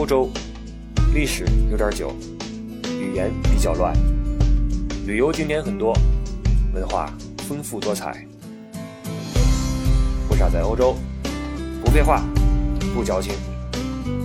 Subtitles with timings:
[0.00, 0.30] 欧洲，
[1.12, 2.10] 历史有点久，
[2.98, 3.94] 语言比较乱，
[5.06, 5.94] 旅游景点很多，
[6.72, 7.12] 文化
[7.46, 8.26] 丰富多彩。
[10.26, 10.96] 不傻在欧洲，
[11.84, 12.24] 不废话，
[12.94, 13.34] 不矫情，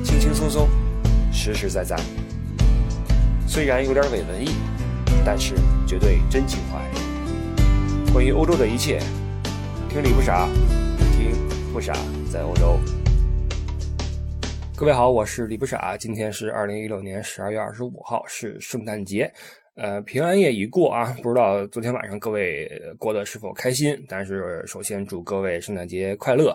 [0.01, 0.69] 轻轻松松，
[1.29, 1.99] 实实在在。
[3.45, 4.51] 虽然有点伪文艺，
[5.25, 5.55] 但是
[5.85, 8.13] 绝对真情怀。
[8.13, 9.03] 关于欧洲的一切，
[9.89, 10.47] 听李不傻，
[11.17, 11.35] 听
[11.73, 11.91] 不傻
[12.31, 12.79] 在欧洲。
[14.77, 15.95] 各位好，我是李不傻。
[15.95, 19.31] 今天是二零一六年十二月二十五号，是圣诞节。
[19.75, 23.97] 呃，平安夜已过啊，不知道昨天晚上各位过得是否开心？
[24.05, 26.53] 但是首先祝各位圣诞节快乐。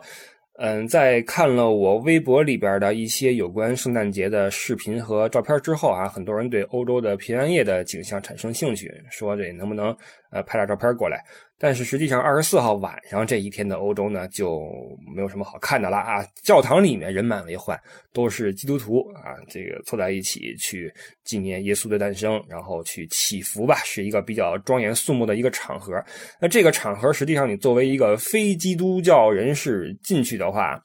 [0.59, 9.97] 嗯，在看了我微博里边的一些有关圣诞节的视频和照片之后啊，很多人对欧洲的平安夜的景象产生兴趣，说这能不能
[10.31, 11.25] 呃拍点照片过来？
[11.63, 14.67] 但是实际上，二十四号晚上这一天的欧洲呢，就
[15.15, 16.25] 没有什么好看的了啊！
[16.43, 17.79] 教堂里面人满为患，
[18.15, 20.91] 都是基督徒啊，这个凑在一起去
[21.23, 26.03] 纪念耶稣的诞生，然后去祈福吧，是一个比较庄严肃穆的一个场合。
[26.41, 30.83] 那这个场合，实际上你作为一个非基督教人士进去的话，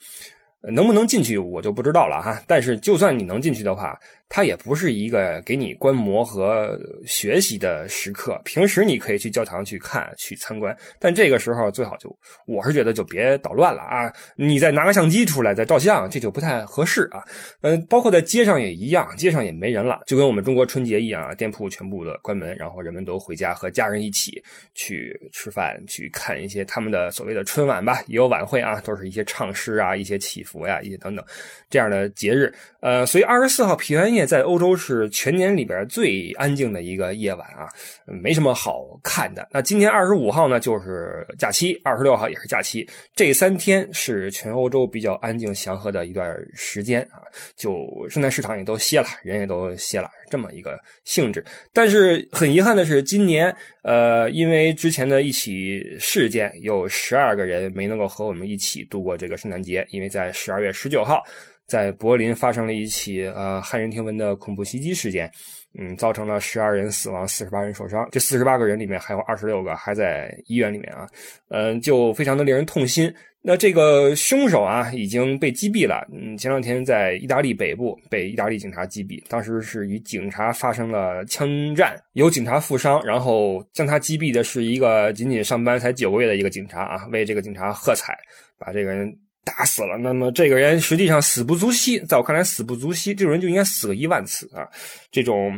[0.74, 2.44] 能不能进去我就不知道了哈。
[2.46, 3.98] 但是就算你能进去的话，
[4.28, 8.42] 它也不是一个给你观摩和学习的时刻。
[8.44, 12.10] 平时你可以去教堂去看、去参观，但这个时候最好就，
[12.48, 14.12] 我是觉得就别捣乱了啊！
[14.36, 17.24] 你再拿个相机出来再照相，这就不太合适啊。
[17.62, 24.42] 嗯，包括在街上也一样，街上也没人了，就跟我们中国春节一样啊，店铺全部的关门，然后人们都回家和家人一起
[24.74, 31.24] 去吃饭、去看一些他们的所谓的春晚吧，也有晚会啊，都是一些唱诗啊、一些祈福呀、一些等等
[31.70, 32.52] 这样的节日。
[32.82, 34.15] 呃，所以二十四号平安。
[34.16, 37.68] 夜在欧洲是全年里边最安静的一个夜晚啊，
[38.06, 39.48] 没什么好看的。
[39.52, 42.88] 那今天二十五号呢，就是假期；二十六号也是假期。
[43.14, 47.22] 这三天是全欧洲比较安静祥和的一段时间啊，
[47.56, 51.44] 就圣诞市场也都歇了，人也都歇了，这么一个性质。
[51.74, 61.22] 但是很遗憾的是，今年呃，因为之前的一起事件，有十二个人没能够和我们一起度过这个圣诞节，因为在十二月十九号。
[61.68, 65.32] 在柏林发生了一起呃骇人听闻的恐怖袭击事件，
[65.80, 68.08] 嗯，造成了十二人死亡，四十八人受伤。
[68.12, 71.08] 这四十八个人里面还有二十六个还在医院里面啊，
[71.50, 73.12] 嗯，就非常的令人痛心。
[73.48, 88.18] 那这个凶手啊已经被击毙了，嗯，前两天在意大利北部被意大利警察击毙，当时是与警察发生了枪战，有警察负伤，然后将他击毙的是一个仅仅上班才九个月的一个警察啊，为这个警察喝彩，
[88.60, 89.16] 把这个人。
[89.46, 94.68] 打死了，那么这个人实际上死不足惜，在我看来死不足惜，这种人就应该死个一万次啊！
[95.12, 95.58] 这种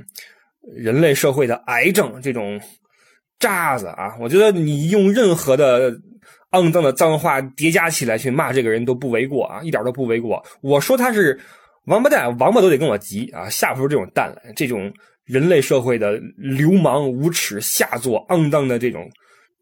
[0.75, 2.59] 人类社会的癌症，这种
[3.39, 5.89] 渣子啊，我觉得你用任何的
[6.51, 10.45] 肮脏的脏话叠加起来去骂这个人都不为过啊，一点都不为过。
[10.61, 11.39] 我说他是
[11.85, 14.51] 王八蛋，王八都得跟我急啊，下不出这种蛋来。
[14.53, 14.91] 这种
[15.23, 19.09] 人类社会的流氓、无耻、下作、肮脏的这种。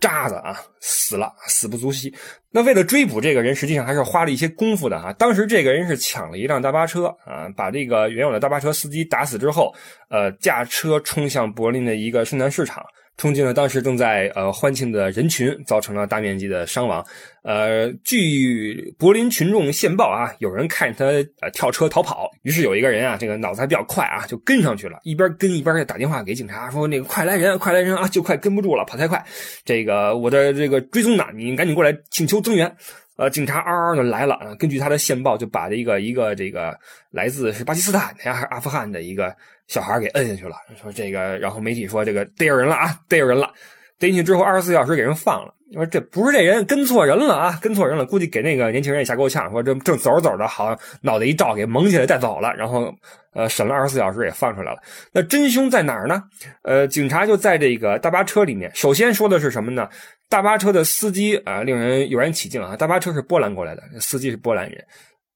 [0.05, 2.13] 渣子啊，死了，死不足惜。
[2.51, 5.11] 那为了追捕这个人，实际上还是花了一些功夫的哈。
[5.13, 9.73] 当时这个人是抢了一辆大巴车啊，把这个原有的大巴车司机打死之后，
[10.11, 12.85] 呃，驾车冲向柏林的一个圣诞市场。
[13.17, 17.05] 冲进了当时正在呃欢庆的人群，造成了大面积的伤亡。
[17.43, 21.05] 呃，据柏林群众线报啊，有人看他
[21.41, 29.23] 呃跳车逃跑，于是有一个人啊，这个脑子还比较快啊，就跟上去了，一边跟一边打电话给警察说：“那个快来人，快来人啊！”就快跟不住了，跑太快。
[29.63, 32.75] 这个我的这个追踪呢，你赶紧过来请求增援。
[33.17, 34.55] 呃，警察嗷嗷的来了！
[34.59, 36.77] 根据他的线报，就把这个一个这个
[37.11, 39.33] 来自是巴基斯坦的还是阿富汗的一个
[39.67, 40.55] 小孩给摁下去了。
[40.81, 43.49] 说这个，然后媒体说这个逮着人了啊，逮着人了，
[43.97, 45.53] 逮进去之后二十四小时给人放了。
[45.73, 49.49] 说这不是这人跟错人了啊，跟错人了，估计给那个年轻人也吓够呛。
[49.49, 52.93] 说这正走着走着，好脑袋一照给蒙起来带走了，然后
[53.33, 54.79] 呃审了二十四小时也放出来了。
[55.11, 56.23] 那真凶在哪儿呢？
[56.61, 58.71] 呃，警察就在这个大巴车里面。
[58.75, 59.89] 首先说的是什么呢？
[60.27, 62.75] 大巴车的司机啊，令人油然起敬啊！
[62.75, 64.85] 大巴车是波兰过来的，司机是波兰人，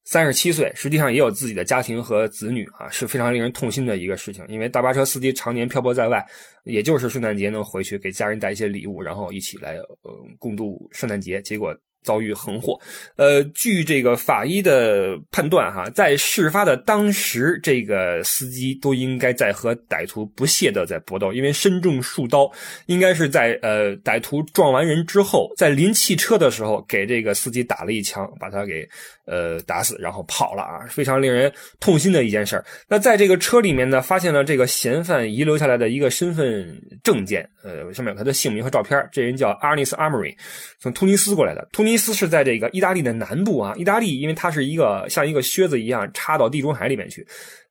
[0.03, 4.43] 三十七岁，实际上也有自己的家庭和子女啊，是非常令人痛心的一个事情。
[4.49, 6.25] 因为大巴车司机常年漂泊在外，
[6.63, 11.75] 也就是圣诞节能回去给家人带一些礼物，然后一起来呃共度圣诞节，结果。
[12.03, 12.79] 遭遇横祸，
[13.17, 22.49] 呃，据这个法医的判断，哈，在事发的当时，这个司机都应该在和歹徒不懈的在搏斗，因为身中数刀，
[22.85, 28.87] 应该是在呃歹徒撞完人之后，在临汽车的时候给这个司机打了一枪，把他给
[29.29, 32.65] 呃打死，然后跑了啊，非常令人痛心的一件事儿。
[32.87, 39.07] 那在这个车里面呢，发现了这个嫌犯遗留下来的一个身份证件，呃，上面有他的姓名和照片。
[39.11, 40.35] 这人叫 Arnis Amory，
[40.79, 41.67] 从突尼斯过来的。
[41.71, 47.25] 突尼斯是在这个意大利的南部啊，意大利因为它是一个像一个靴子一样插到地中海里面去。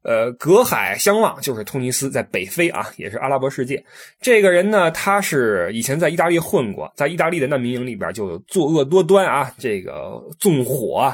[0.05, 3.85] 呃，隔海相望就是突尼斯在北非啊，也是阿拉伯世界。
[4.21, 11.13] 这个人呢，他是以前在意大利混过，在意大利的难民营里边就作恶多端啊，这个纵火，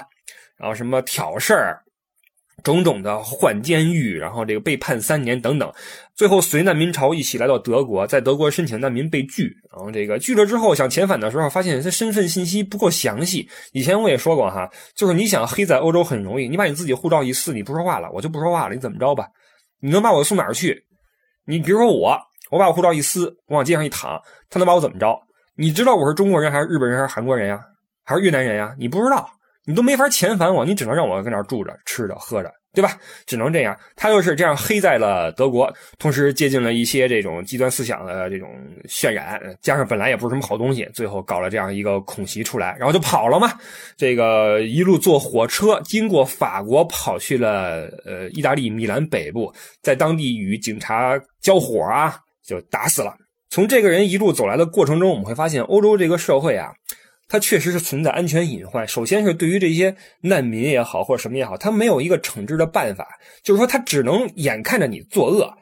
[0.64, 1.78] 然后什么挑事儿。
[2.62, 5.70] 种种的换监狱，然后这个被判三年等等，
[6.14, 13.46] 最后随难民潮一起来到德国，在德国申请难民被拒，然后这个拒了之后想遣返的时候，发现他身份信息不够详细。
[13.72, 19.26] 以前我也说过哈，就是你想黑在欧洲很容易，你把你自己护照一撕，你不说话了，我就不说话了，你怎么着吧？
[19.80, 20.82] 你能把我送哪儿去？
[21.44, 22.18] 你比如说我，
[22.50, 24.18] 我把我护照一撕，我往街上一躺，
[24.48, 25.20] 他能把我怎么着？
[25.54, 27.60] 你知道我是中国人还是日本人还是韩国人呀？
[28.04, 28.74] 还是越南人呀？
[28.78, 29.28] 你不知道。
[29.66, 32.98] 你都没法遣返我，你只能让我跟那儿住着、吃着、喝着，对吧？
[33.26, 33.74] 只能这样。
[33.96, 38.50] 他就是这样黑在了德国，同时接近了一些这种极端思想的这种
[38.88, 43.52] 渲染，加上本来也不是什么好东西，最后搞了这样一个恐袭出来，然后就跑了嘛。
[43.96, 49.50] 这个一路坐火车经过法国，跑去了呃意大利米兰北部，
[49.80, 53.14] 在当地与警察交火啊，就打死了。
[53.48, 56.70] 从这个人一路走来的过程中，我们会发现欧洲这个社会啊。
[57.28, 58.86] 它确实是存在安全隐患。
[58.86, 63.06] 首先是对于这些难民也好，或者什么也好，他没有一个惩治的办法，
[63.42, 65.52] 就是说他只能眼看着你作恶。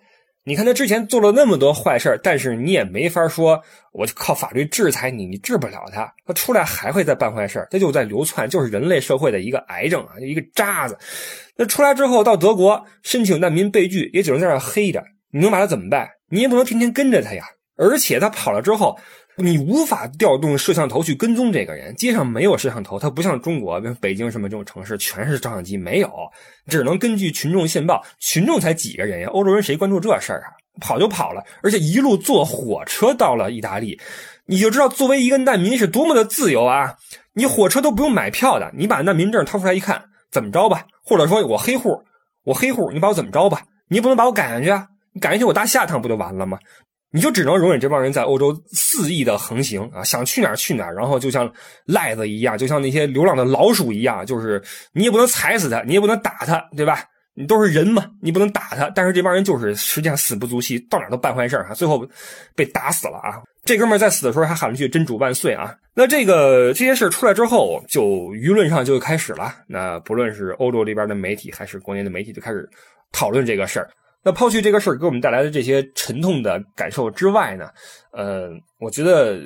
[0.45, 3.63] 你看他之前做了那么多坏事但是你也没法说，
[3.93, 6.13] 我就靠法律制裁你，你治不了他。
[6.27, 10.99] 他出来还会再办坏事他就在流窜，就是人类社会的一个癌症啊，一个渣子。
[11.57, 15.05] 那出来之后到德国申请难民被拒，也只能在那黑着。
[15.31, 16.09] 你能把他怎么办？
[16.29, 17.45] 你也不能天天跟着他呀。
[17.77, 18.99] 而且他跑了之后。
[19.37, 26.11] 你无法调动摄像头去跟踪这个人，街上没有摄像头，它不像中国，比如北京什么这种城市，全是照相机，没有，
[26.67, 28.05] 只能根据群众线报。
[28.19, 29.29] 群众才几个人呀？
[29.29, 30.53] 欧洲人谁关注这事儿啊？
[30.81, 33.99] 跑就跑了，而且一路坐火车到了意大利，
[34.47, 36.97] 你就知道作为一个难民是多么的自由啊！
[37.35, 40.87] 你火车都不用买票的，你把难民证掏出来一看，怎么着吧？
[41.05, 42.03] 或者说我黑户，
[42.45, 43.63] 我黑户，你把我怎么着吧？
[43.89, 44.89] 你也不能把我赶下去啊！
[45.21, 46.59] 赶下去我搭下趟不就完了吗？
[47.13, 51.53] 你就只能容忍这帮人在欧洲肆意的横行啊，想去哪儿去哪儿，然后就像
[51.85, 54.63] 赖子一样，就像那些流浪的老鼠一样，就是
[54.93, 57.05] 你也不能踩死他，你也不能打他，对吧？
[57.35, 58.91] 你都是人嘛，你不能打他。
[58.95, 62.07] 但是这帮人就是实际上死不足惜，到哪都办坏事啊，最后
[62.55, 63.41] 被打死了啊。
[63.65, 65.75] 这哥们在死的时候还喊了句“真主万岁”啊。
[65.95, 68.03] 那这个这件事出来之后，就
[68.35, 69.55] 舆论上就开始了。
[69.67, 72.69] 那不论是欧洲这边的媒体还是国内的媒体，就开始
[73.13, 73.89] 讨论这个事儿。
[74.25, 77.69] 那抛去这个事儿给我们带来的这些沉痛的感受之外呢，
[78.13, 79.41] 呃，我觉得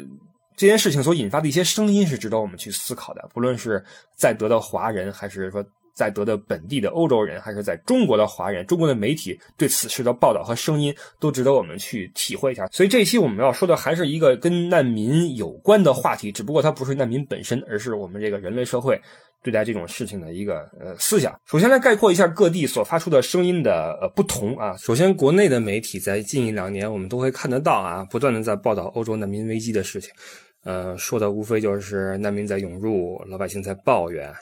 [0.57, 3.29] 这件事情所引发的一些声音是值得我们去思考的。
[3.33, 3.83] 不论是
[4.17, 5.65] 在得到华人，还是说
[5.97, 12.69] 在德的本地的欧洲人，还是在中国的华人，中国的媒体对此事的报道和声音，都值得我们去体会一下。
[12.69, 19.01] 所以这一期我们要说的还是一个跟难民有关的话题，只不过它不是难民本身，而是我们这个人类社会。
[19.43, 24.77] 对待这种事情的一个呃思想，首先来概括一下各地所发出的声音的呃不同啊。
[24.77, 30.11] 首先，国内的媒体在近一两年，我们都会看得到啊，不断的在报道欧洲难民危机的事情，
[30.65, 34.35] 呃，说的无非就是难民在涌入，老百姓在抱怨，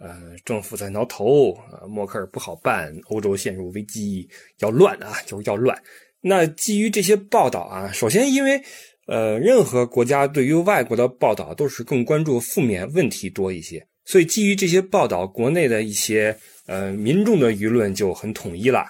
[0.00, 5.80] 呃，政府在挠头，呃，默克尔不好办，欧洲陷入危机，要乱啊，就是要乱。
[6.20, 8.60] 那基于这些报道啊，首先因为
[9.06, 13.86] 呃，任何国家对于外国的报道都是更关注负面问题多一些。
[14.06, 16.36] 所以，基于这些报道，国内的一些
[16.66, 18.86] 呃民众的舆论就很统一了，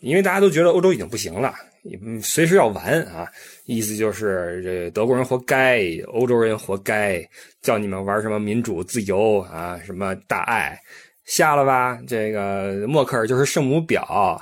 [0.00, 3.28] 因为大家都觉得欧洲已经不行了，你随时要完啊！
[3.66, 7.22] 意思就是这德国人活该，欧洲人活该，
[7.60, 10.78] 叫你们玩什么民主自由啊，什么大爱，
[11.26, 12.00] 下了吧？
[12.08, 14.40] 这个默克尔就是圣母婊，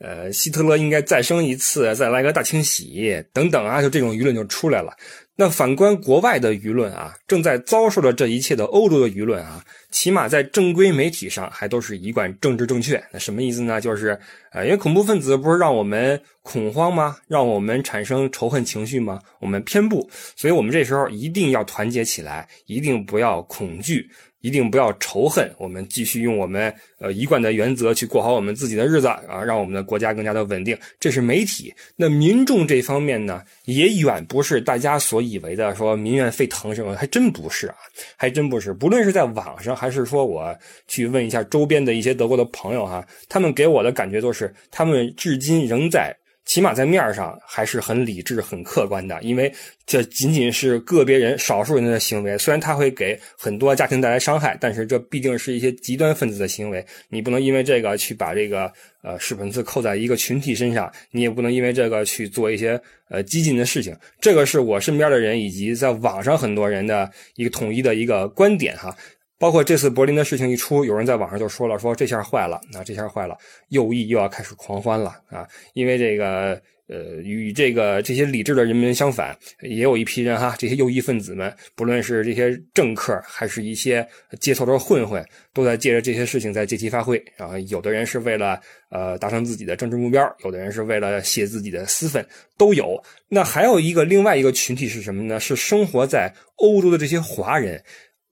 [0.00, 4.96] 呃，希特勒应该再生一次，再来个大清洗，等等啊，就这种舆论就出来了。
[5.40, 13.00] 那反观国外的舆论啊，正在遭受着这一切的欧洲的舆论啊，起码在正规媒体上还都是一贯政治正确。
[13.12, 13.80] 那什么意思呢？
[13.80, 14.18] 就是，
[14.50, 17.18] 呃，因为恐怖分子不是让我们恐慌吗？
[17.28, 19.20] 让我们产生仇恨情绪吗？
[19.38, 24.10] 我们偏不，所以我们这时候一定要团结起来，一定不要恐惧。
[24.40, 30.78] 一定不要仇恨，我们继续用我们呃一贯的原则去过好我们自己的日子啊，让我们的国家更加的稳定。
[31.00, 37.76] 这是媒体，那民众这方面呢，也远不是大家所以为的说民怨沸腾什么，还真不是啊，
[38.16, 38.72] 还真不是。
[38.72, 46.14] 不论是在网上，还是说我去问一下周边的一些德国的朋友哈，他们给我的感觉都是，他们至今仍在
[46.48, 49.52] 起码在面上还是很理智、很客观的，因为
[49.84, 52.38] 这仅仅是个别人、少数人的行为。
[52.38, 56.82] 虽然他会给很多家庭带来伤害，但是这毕竟是一些极端分子的行为。
[57.10, 63.94] 你不能因为这个去把这个呃屎盆子扣在一个群体身上，你也不能因为这个去做一些呃激进的事情。
[64.18, 68.96] 这个是我身边的人以及在网上很多人的一个统一的一个观点哈。
[69.38, 75.46] 包括这次柏林的事情一出，有人在网上就说了，说这下坏了，那这下坏了，右翼又要开始狂欢了啊！
[75.74, 84.04] 因为这个，呃，与这个这些理智的人民相反，也有一批人哈，这些右翼分子们，不论是这些政客，还是一些
[84.40, 87.22] 街头的混混，都在借着这些事情在借题发挥。
[87.36, 92.26] 然后，有的人是为了呃达成自己的政治目标，有的人是为了泄自己的私愤，
[92.56, 93.00] 都有。
[93.28, 95.38] 那还有一个另外一个群体是什么呢？
[95.38, 97.80] 是生活在欧洲的这些华人。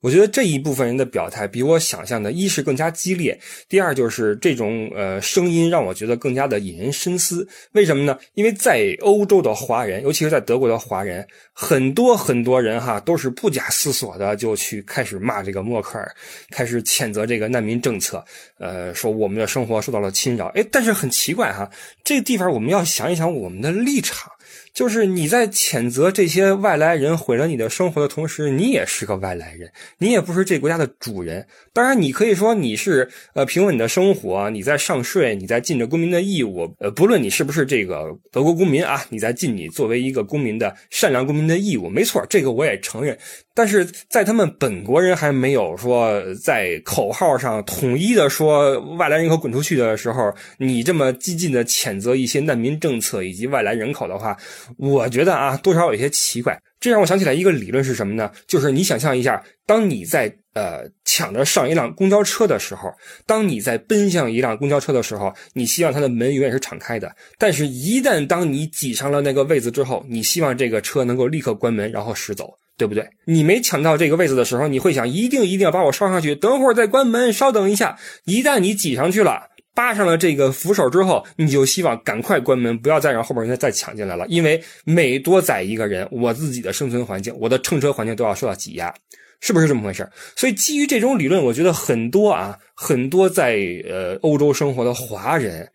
[0.01, 3.37] 我觉得这一部分人的表态比我想象的，一是更加激烈，
[3.67, 7.47] 第二就是这种呃声音让我觉得更加的引人深思。
[7.71, 8.17] 为什么呢？
[8.35, 16.15] 因为在欧洲的华人，尤其是在德国的华人，很多很多人哈都是不假思索的就去开始骂这个默克尔，
[16.51, 18.23] 开始谴责这个难民政策，
[18.59, 20.45] 呃，说我们的生活受到了侵扰。
[20.49, 21.69] 哎，但是很奇怪哈，
[22.03, 24.31] 这个地方我们要想一想我们的立场。
[24.77, 31.47] 就是你在谴责这些外来人毁了你的生活的同时，你也是个外来人，你也不是这国家的主人。
[31.73, 36.71] 当然，你可以说你是呃平稳的生活，你在上税，你在尽着公民的义务。
[36.79, 41.89] 呃，不论你是不是这个德国公民啊，你在尽你作为一个公民的善良公民的义务。
[41.89, 43.17] 没错，这个我也承认。
[43.55, 54.37] 但是在他们本国人还没有说在口号上统一的说外来人口滚出去的时候，你这么激进的谴责一些难民政策以及外来人口的话。
[54.77, 56.59] 我觉得啊，多少有些奇怪。
[56.79, 58.31] 这让我想起来一个理论是什么呢？
[58.47, 62.93] 就是你想象一下，当你在呃抢着上一辆公交车的时候，
[63.25, 67.15] 当你在奔向一辆公交车的时候，你希望它的门永远是敞开的。
[67.39, 73.09] 但是，一旦当你挤上了那个位子之后，你希望这个车能够立刻关门，然后驶走，对不对？
[73.25, 77.97] 你没抢到这个位子的时候，你会想，一定一定要把我捎上去，等会儿再关门，稍等一下。
[78.25, 79.49] 一旦你挤上去了。
[79.77, 84.25] 扒上了这个扶手之后，你就希望赶快关门，不要再让后边人再抢进来了。
[84.27, 88.91] 因为每多载一个人，我自己的生存环境、我的乘车环境都要受到挤压，
[89.39, 90.09] 是不是这么回事？
[90.35, 95.69] 所以基于这种理论，我觉得很多啊，很多在呃欧洲生活的华人。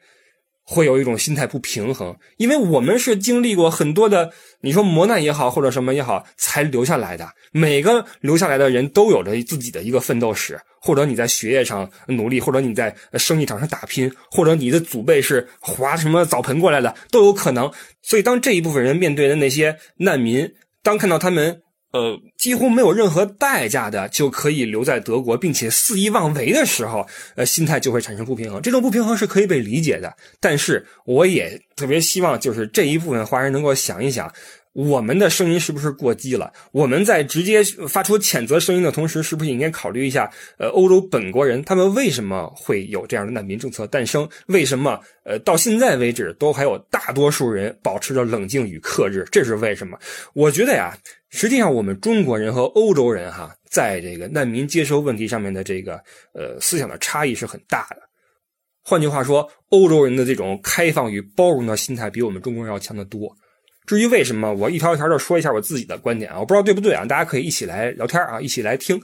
[0.64, 7.28] 会有一种心态不平衡，因为我们是经历过很多的，你说磨难也好，或者什么也好，才留下来的。
[7.50, 17.71] 每个留下来的人都有着自己的一个奋斗史，或者你在学业上努力，或者你在生意场上打拼，或者你的祖辈是划什么澡盆过来的，都有可能。
[18.00, 21.62] 所以，当这一部分人面对的那些难民，当看到他们。
[21.92, 27.06] 呃，几乎没有任何代价的就可以留在德国，并且肆意妄为的时候，
[27.37, 28.61] 呃，心态就会产生不平衡。
[28.61, 34.32] 这种不平衡是可以被理解的，但是我也特别希望，就是这一部分华人能够想一想。
[34.73, 36.50] 我们的声音是不是过激了？
[36.73, 40.31] 我们在直接发出谴责声音的同时，是不是应该考虑一下？
[40.59, 44.26] 呃，欧洲本国人他们为什么会有这样的难民政策诞生？
[44.47, 44.99] 为什么？
[45.25, 49.99] 呃，到现在为止都还有大多数人保持着冷静与克制，这是为什么？
[50.33, 50.97] 我觉得呀，
[51.29, 55.97] 实际上我们中国人和欧洲人哈，在这个难民接收问题上面的这个
[56.33, 57.99] 呃思想的差异是很大的。
[58.83, 63.37] 换句话说，欧洲人的这种开放与包容的心态比我们中国人要强得多。
[63.86, 69.00] 至于为什么，我一条一条的说一下我自己的观点啊，我不知道对不对啊，大家可以一起来聊天啊，一起来听。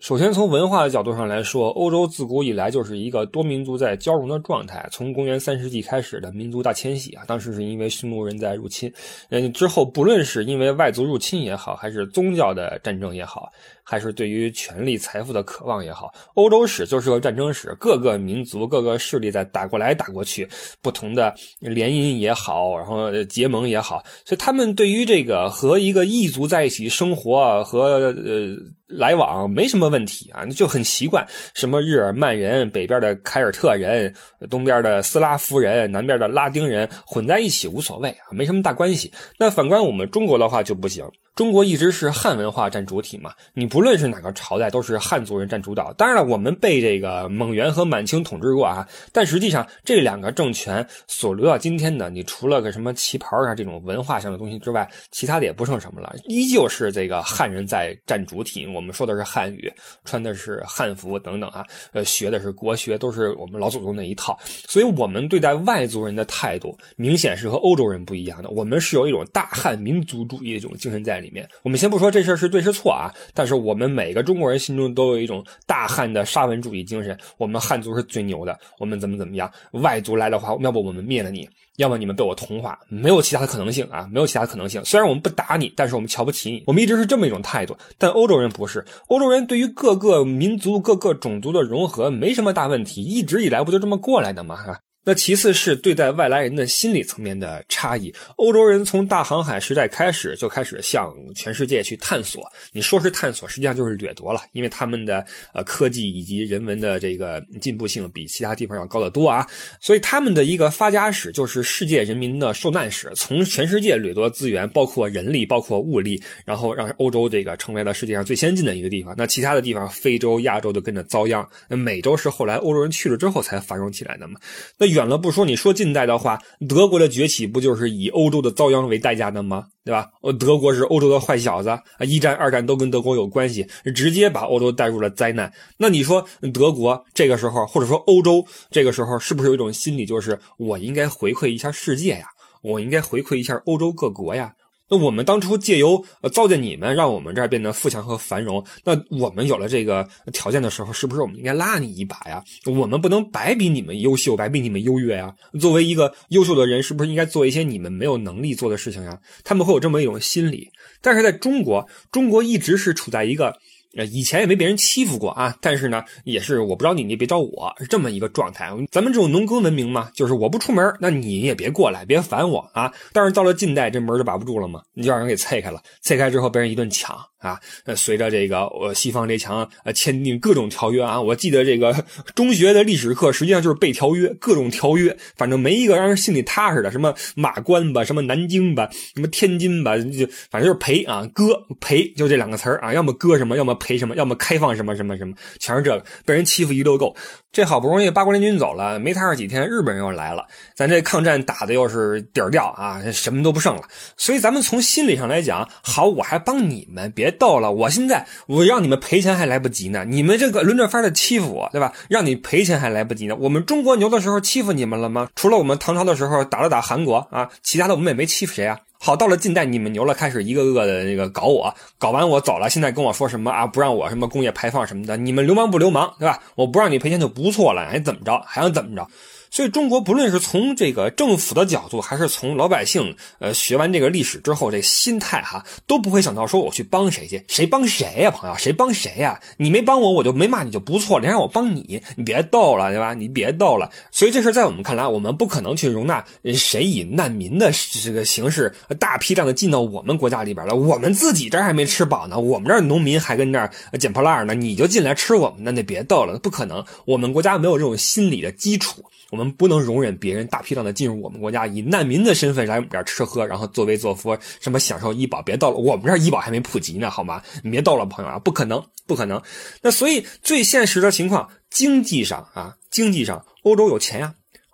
[0.00, 4.84] 首先，从文化的角度上来说，欧洲自古以来就是一个多民族在交融的状态。
[4.90, 8.92] 从公元三世纪开始的民族大迁徙啊，当时是因为匈奴人在入侵，
[9.30, 13.52] 嗯，之后不论是因为外族入侵也好，还是宗教的战争也好。
[13.92, 20.48] 还是对于权力、财富的渴望也好，欧洲史就是个战争史，各个民族、各个势力在打过来打过去，
[20.80, 28.56] 不同的联姻也好，然后结盟也好，所以他们对于这个和一个异族在一起生活和呃
[28.86, 31.26] 来往没什么问题啊，就很习惯。
[31.52, 34.14] 什么日耳曼人、北边的凯尔特人、
[34.48, 39.12] 东边的斯拉夫人、南边的拉丁人混在一起无所谓啊，没什么大关系。
[39.38, 41.04] 那反观我们中国的话就不行。
[41.34, 45.90] 中国一直是汉文化占主体嘛，你不论是哪个朝代，都是汉族人占主导。
[45.94, 58.66] 当然了，我们被这个蒙元和满清统治过啊，但实际上这两个政权所留到今天的，你除了个什么旗袍啊这种文化上的东西之外，其他的也不剩什么了，依旧是这个汉人在占主体。
[58.66, 59.72] 我们说的是汉语，
[60.04, 64.38] 穿的是汉服等等啊，呃，学的是国学，都是我们老祖宗那一套。
[64.68, 68.50] 所以，我们对待外族人的态度，明显是和欧洲人不一样的。
[68.50, 71.21] 我们是有一种大汉民族主义的这种精神在。
[71.22, 71.48] 里面。
[71.62, 81.48] 我们先不说这事儿是对是错啊，但是我们每个中国人心中都有一种大汉的沙文主义精神，我们汉族是最牛的，我们怎么怎么样，外族来的话，要不我们灭了你。
[81.78, 84.84] 要么你们被我同化，没有其他的可能性啊，没有其他可能性。
[84.84, 87.74] 虽然我们不打你，但是我们瞧不起你，我们一直是这么一种态度。
[87.96, 94.58] 但欧洲人不是，欧洲人对于各个民族、各个种族的融合没什么大问题，一直以来不就这么过来的吗？
[95.04, 98.14] 那其次是对待外来人的心理层面的差异。
[98.36, 102.42] 欧洲人从大航海时代开始就开始向全世界去探索。
[102.70, 109.44] 你说是探索，实际上就是掠夺了，因为他们的呃科技以及人文的这个进步性比其他地方要高得多啊。
[109.80, 119.12] 所以他们的一个发家史就是世界人民的受难史，从全世界掠夺资源，包括人力，包括物力，然后让欧洲这个成为了世界上最先进的一个地方。
[119.18, 121.44] 那其他的地方，非洲、亚洲都跟着遭殃。
[121.68, 124.38] 那美洲是后来欧洲人去了之后才繁荣起来的嘛？
[124.78, 124.91] 那。
[124.92, 129.66] 远了不说，你说近代的话，德国的崛起不就是以欧洲的遭殃为代价的吗？
[129.84, 130.06] 对吧？
[130.38, 135.52] 德国是欧洲的坏小子啊，一战、二战都跟德国有关系，直接把欧洲带入了灾难。
[135.76, 142.26] 那你说德国这个时候，或者说欧洲这个时候，是不是有一种心理，就是我应该回馈一下世界呀？
[142.62, 144.52] 我应该回馈一下欧洲各国呀？
[144.92, 148.62] 那我们当初借由造就你们，让我们这儿变得富强和繁荣。
[148.84, 152.44] 那我们有了这个条件的时候，是不是我们应该拉你一把呀？
[152.66, 155.34] 我们不能白比你们优秀，白比你们优越呀。
[155.58, 159.18] 作为一个优秀的人，是不是应该做一些你们没有能力做的事情呀？
[159.42, 160.68] 他们会有这么一种心理。
[161.00, 163.56] 但是在中国，中国一直是处在一个。
[163.96, 168.70] 呃，以前也没被人欺负过啊，但是呢，也是我不招你，你别招我，是这么一个状态。
[168.90, 172.92] 咱们这种农耕文明嘛，就是我不出门，那你也别过来，别烦我啊。
[173.12, 177.18] 但是到了近代，这门就把不住了嘛，你就让人给拆开了，拆开之后被人一顿抢。
[177.42, 177.58] 啊，
[177.96, 181.92] 随着这个呃西方列强呃签订各种条约啊，我记得这个
[182.36, 197.14] 中学的历史课实际上就是背条约，各种条约，反正没一个让人心里踏实的，什么马关吧，什么南京吧，什么天津吧，就反正就是赔啊，割赔就这两个词啊，要么割什么，要么赔什么，要么开放什么什么什么，全是这个，被人欺负一溜够。
[197.50, 203.82] 这好不容易八国联军走了，没踏实几天，日本人又来了，咱这抗战打的又是底儿掉啊，什么都不剩了。
[204.16, 211.92] 所以咱们从心理上来讲，好，我还帮你们，别逗了，我现在我让你们赔钱还来不及呢，你们这个轮着法的欺负我，对吧？
[212.08, 213.36] 让你赔钱还来不及呢。
[213.38, 215.28] 我们中国牛的时候欺负你们了吗？
[215.34, 218.78] 除了我们唐朝的时候打了打韩国啊，其他的我们也没欺负谁啊。
[219.04, 223.66] 好，到了近代，你们牛了，开始一个个的那个搞我，搞完我走了，现在跟我说什么啊？
[223.66, 226.38] 不让我什么工业排放什么的，你们流氓不流氓，对吧？
[226.54, 228.40] 我不让你赔钱就不错了，还怎么着？
[228.46, 229.04] 还想怎么着？
[229.52, 239.38] 所以，中国不论是从这个政府的角度，还是从老百姓，呃，学完这个历史之后，这心态哈，都不会想到说我去帮谁去，谁帮谁呀，朋友，谁帮谁呀？
[239.58, 243.12] 你没帮我，我就没骂你就不错了，你让我帮你，你别逗了，对吧？
[243.12, 243.90] 你别逗了。
[244.10, 246.24] 所以这事在我们看来，我们不可能去容纳
[246.54, 247.70] 谁以难民的
[248.02, 250.72] 这个形式大批量的进到我们国家里边来。
[250.72, 256.82] 我们自己这儿还没吃饱呢，我们这儿农民还跟这儿捡破烂呢，你就进来吃我们的，那别逗了，不可能。
[257.04, 259.04] 我们国家没有这种心理的基础。
[259.30, 267.42] 我们我们不能容忍别人大批量的进入我们国家，以难民的身份来我们这儿吃喝，然后作威作福，什么享受医保，别到了，我们这儿医保还没普及呢，好吗？
[267.64, 269.42] 你别逗了，朋友啊，不可能，不可能。
[269.82, 274.32] 那所以最现实的情况，经济上啊，经济上，欧洲有钱呀。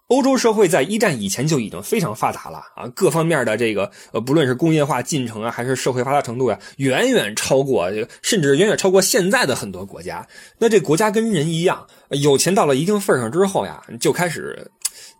[0.08, 7.90] 欧洲社会在一战以前就已经非常发达了啊，各方面的这个呃，不论是工业化进程啊，还是社会发达程度呀，远远超过，
[8.22, 10.26] 甚至远远超过现在的很多国家。
[10.58, 14.70] 那这国家跟人一样，有钱到了一定份上之后呀，就开始，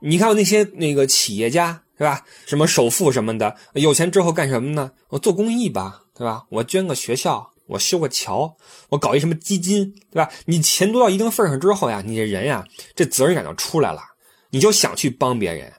[0.01, 2.25] 你看那些那个企业家是吧？
[2.47, 4.93] 什么首富什么的，有钱之后干什么呢？
[5.11, 6.45] 我做公益吧，对吧？
[6.49, 8.57] 我捐个学校，我修个桥，
[8.89, 10.31] 我搞一什么基金，对吧？
[10.47, 12.65] 你钱多到一定份上之后呀，你这人呀，
[12.97, 14.01] 这责任感就出来了。
[14.51, 15.73] 你就想去帮别人，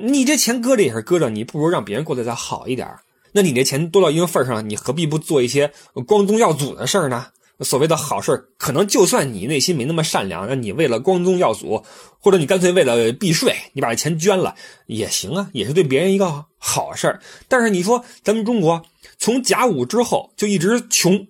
[0.00, 2.88] 你这钱搁着也是搁着，你不如让别人过得再好一点
[3.32, 5.72] 那你这钱多到一个份上，你何必不做一些
[6.06, 7.26] 光宗耀祖的事儿呢？
[7.60, 11.84] 所谓的好事可能就算你内心没那么善良，那你为了光宗耀祖，
[12.18, 14.54] 或者你干脆为了避税，你把这钱捐了
[14.86, 18.82] 也行啊，也是对别人一个好事但是你说咱们中国
[19.18, 21.26] 从甲午之后就一直穷。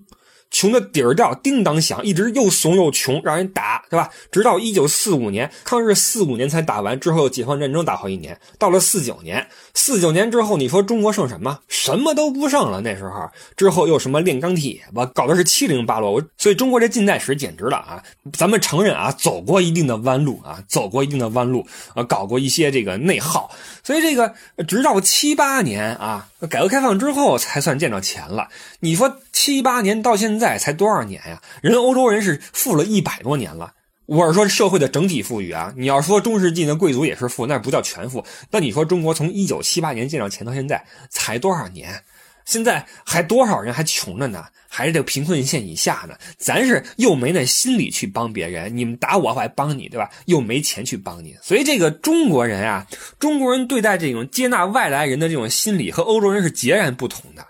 [0.54, 4.08] 穷的底儿掉，叮当响，一直又怂又穷，让人打，对吧？
[4.30, 11.58] 直到一九四五年，抗日四五年才打完，之后解放战争打好一年，到了四九年，四九年之后，你说中国剩什么？
[11.66, 12.80] 什么都不剩了。
[12.82, 16.12] 那时候之后又什么炼钢铁吧，搞的是七零八落。
[16.12, 18.00] 我所以中国这近代史简直了啊！
[18.32, 23.50] 咱们承认啊，走过一定的弯路啊，走过一定的弯路啊，搞过一些这个内耗。
[23.82, 24.32] 所以这个
[24.68, 28.48] 直到七八年啊，改革开放之后才算见着钱了。
[28.78, 30.43] 你说七八年到现在。
[30.44, 31.40] 在才多少年呀？
[31.62, 33.72] 人欧洲人是富了一百多年了。
[34.04, 35.72] 我是说社会的整体富裕啊。
[35.78, 38.22] 你要说中世纪的贵族也是富，那不叫全富。
[38.50, 42.02] 那你说中国从一九七八年建到钱到现在才多少年？
[42.44, 44.44] 现在还多少人还穷着呢？
[44.68, 46.14] 还是这贫困线以下呢？
[46.37, 50.11] 咱是又没那心理去帮别人，你们打我我还帮你，对吧？
[50.26, 52.87] 又没钱去帮你，所以这个中国人啊，
[53.18, 57.46] 中国人对待这种接纳外来人的这种心理和欧洲人是截然不同的。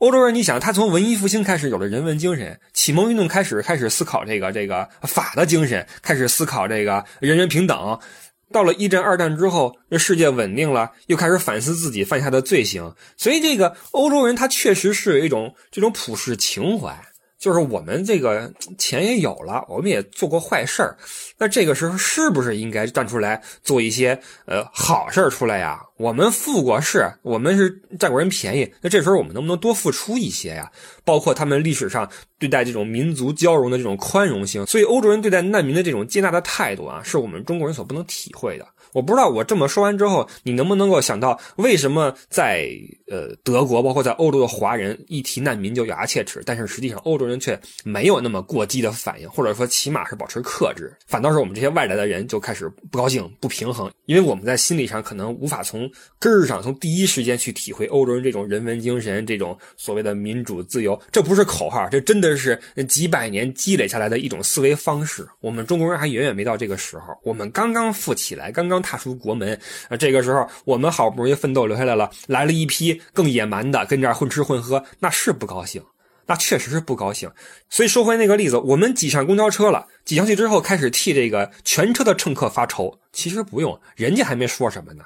[0.00, 8.00] 欧洲人，你想，他从文艺复兴开始有了人文精神，启蒙运动开始开始思考这个这个法的精神，开始思考这个人人平等。
[8.50, 12.94] 到了一战、二战之后，这世界稳定了，又开始反思自己犯下的罪行。
[13.18, 16.98] 所以，这个欧洲人他确实是有一种这种普世情怀。
[17.40, 20.94] 就是我们这个钱也有了，我们也做过坏事儿，
[21.38, 25.80] 那这个时候是不是应该站出来做一些呃好事儿出来呀？
[25.96, 30.70] 我们富过是，我们是占过人便宜，那这时候我们能不能多付出一些呀？
[31.02, 32.06] 包括他们历史上
[32.38, 38.68] 对待这种民族交融的这种宽容性，所以欧洲人对待难民的这种接纳的态度啊，是我们中国人所不能体会的。
[38.92, 42.68] 我不知道我这么说完之后，你能不能够想到为什么在
[43.08, 65.26] 呃德国，包括在欧洲的华人一提难民就咬牙切齿，但是实际上欧洲人却没有那么过激的反应，或者说起码是保持克制，反倒是我们这些外来的人就开始不高兴、不平衡，因为我们在心理上可能无法从根儿上、从第一时间去体会欧洲人这种人文精神、这种所谓的民主自由，这不是口号，这真的是几百年积累下来的一种思维方式。
[65.40, 68.79] 我们中国人还远远没到这个时候，我们刚刚富起来，刚刚。
[68.82, 69.96] 踏出国门啊！
[69.96, 75.82] 这个时候我们好不容易奋斗留下来了，来了一批更野蛮的，跟这儿混吃混喝，那是不高兴，
[76.26, 77.30] 那确实是不高兴。
[77.68, 82.98] 所以说回那个例子，我们挤上公交车了，挤上去之后开始替这个全车的乘客发愁。
[83.12, 85.04] 其实不用，人家还没说什么呢，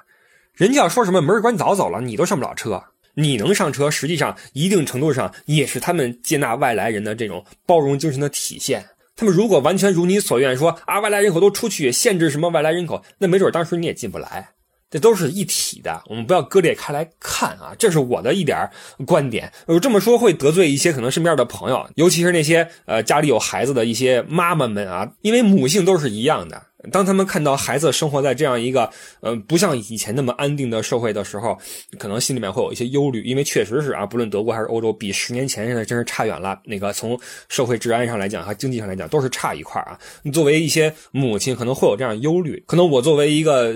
[0.55, 2.83] 人家要说什么门关早走了，你都上不了车。
[3.17, 8.85] 你能上车，实际上一定程度上也是他们接纳外来人的这种包容精神的体现。
[9.16, 14.50] 他们如果完全如你所愿，说啊外来人口都出去，限制什么外来人口，那没准当时你也进不来。
[14.90, 17.74] 这都是一体的，我们不要割裂开来看啊。
[17.77, 18.70] 这是我的一点
[19.05, 19.53] 观点。
[19.66, 26.62] 我这么说会得罪一些可能身边的朋友，尤其是那些呃家里有孩子的一些妈妈们啊，因为母性都是一样的。
[26.90, 31.57] 当他们看到孩子生活在这样一个，呃，不像以前那么安定的社会的时候，
[31.99, 36.61] 可能心里面会有一些忧虑，因为确实是啊，不论德国还是欧洲，比十年前现在真是差远了。
[36.64, 37.18] 那个从
[37.49, 39.99] 社会治安上来讲，和经济上来讲，都是差一块啊。
[40.23, 42.62] 你作为一些母亲，可能会有这样忧虑。
[42.66, 43.73] 可能我作为一个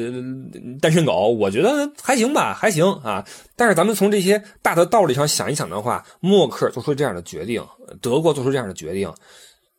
[0.80, 3.24] 单身狗，我觉得还行吧，还行啊。
[3.56, 7.64] 但是咱们从这些大的道理上想一想的话，默克尔做出这样的决定，
[8.00, 9.12] 德国做出这样的决定，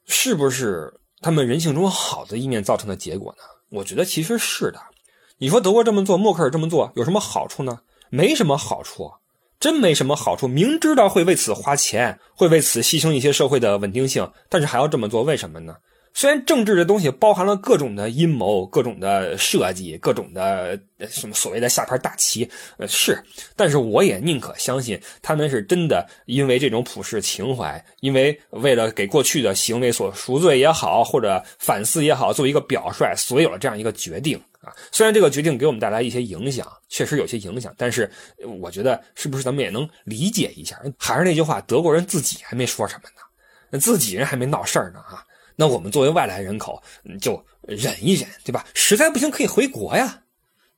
[0.08, 0.94] 是不是？
[1.22, 3.44] 他们人性中好的一面造成的结果呢？
[3.70, 4.80] 我觉得其实是的。
[5.38, 7.80] 你说德国这么做，默克尔这么做有什么好处呢？
[8.10, 9.12] 没什么好处，
[9.60, 10.48] 真没什么好处。
[10.48, 15.76] 明知道会为此花钱，会为此牺牲一些社会的稳定性，但是还要这么做，为什么呢？
[16.14, 23.24] 虽然政治这东西包含了各种的阴谋、各种的设计、各种的什么所谓的下盘大棋，呃是，
[23.56, 34.74] 但是我也宁可相信他们是真的因为这种普世情怀，因为为了给过去的行为所赎罪也好，或者反思也好，作为一个表率，所以有了这样一个决定啊。
[34.92, 38.10] 虽然这个决定给我们带来一些影响，确实有些影响，但是
[38.60, 40.78] 我觉得是不是咱们也能理解一下？
[40.98, 43.10] 还是那句话，德国人自己还没说什么
[43.72, 45.24] 呢，自己人还没闹事儿呢啊。
[45.60, 46.82] 那我们作为外来人口，
[47.20, 48.66] 就忍一忍，对吧？
[48.74, 50.22] 实在不行可以回国呀，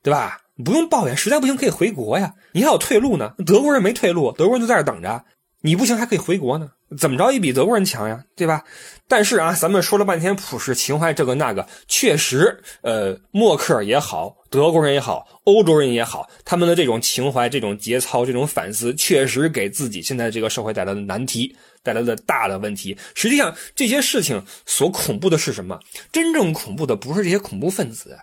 [0.02, 0.40] 对吧？
[0.64, 2.34] 不用抱怨，实在不行可以回国呀。
[2.50, 5.24] 你还有退路呢，德国人没退路，德国人就在这等着。
[5.62, 8.64] 你不行还可以回国呢，怎么着也比德国人强呀，对吧？
[9.08, 21.56] 但是啊，咱们说了半天普世情怀这个那个，确实，呃，默克尔也好，德国人也好，欧洲人也好，他们的这种情怀、这种节操、这种反思，确实给自己现在这个社会带来的难题。
[21.84, 25.80] 带来的大的问题，实际上这些事情所恐怖的是什么？
[26.12, 28.16] 真正恐怖的不是这些恐怖分子，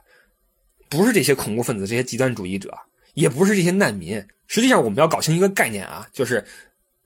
[0.89, 2.73] 不是这些恐怖分子、这些极端主义者，
[3.15, 4.25] 也不是这些难民。
[4.47, 6.41] 实际上，我们要搞清一个概念啊，就是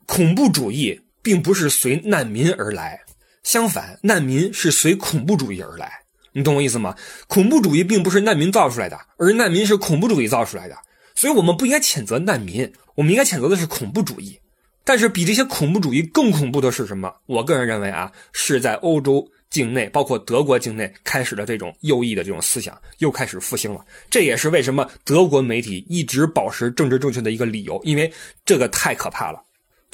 [0.05, 3.01] 恐怖主义并不是随难民而来，
[3.43, 5.91] 相反，难民是随恐怖主义而来。
[6.33, 6.95] 你懂我意思吗？
[7.27, 10.75] 恐怖主义并不是难民造出来的，而难民是恐怖主义造出来的。
[11.15, 14.39] 所以，我们不应该谴责难民，我们应该谴责的是恐怖主义。
[14.83, 17.13] 但是比这些恐怖主义更恐怖的是什么？
[17.27, 23.79] 我个人认为啊，是在欧洲境内，包括德国境内开始的这种右翼的这种思想又开始复兴了。
[24.09, 28.11] 这也是为什么德国媒体一直保持政治正确的一个理由，因为
[28.43, 29.39] 这个太可怕了。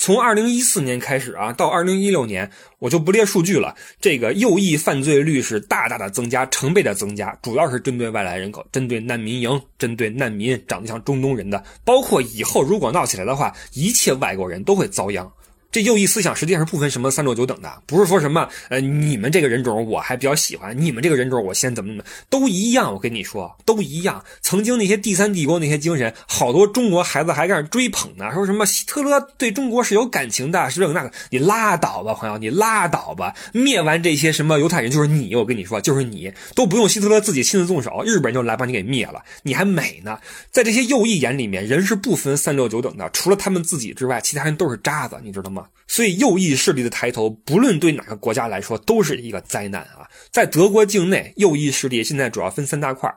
[0.01, 3.75] 从二零一四年开始啊，到二零一六年，我就不列数据了。
[3.99, 15.29] 这个右翼犯罪率是大大的增加，成倍的增加，主要是针对外来人口，针对难民营，针对难民长得像中东人的，包括以后如果闹起来的话，一切外国人都会遭殃。
[15.71, 22.91] 这右翼思想实际上是不分什么三六九等的，不是说什么呃你们这个人种我还比较喜欢，你们这个人种我先怎么怎么都一样。
[22.91, 24.23] 我跟你说，都一样。
[24.41, 31.11] 曾经那些第三帝国那些精神，好多中国孩子还在那追捧呢，说什么希特勒对中国是有感情的，是这个那个。
[31.29, 33.35] 你拉倒吧，朋友，你拉倒吧。
[33.53, 40.17] 灭完这些什么犹太人就是你，我跟你说就是你，都不用希特勒自己亲自动手，日本人就来把你给灭了，你还美呢。
[40.49, 45.58] 在这些右翼眼里面，人是不分三六九等的，除了他们自己之外，其他人都是渣子，你知道吗？
[45.87, 50.07] 所以右翼势力的抬头，不论对哪个国家来说，都是一个灾难啊！
[50.31, 53.11] 在德国境内，右翼势力现在主要分三大块